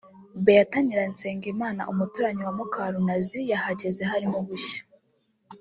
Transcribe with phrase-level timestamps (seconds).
[0.45, 4.81] Beatha Nyiransengimana umuturanyi wa Mukarunazi yahageze harimo gushya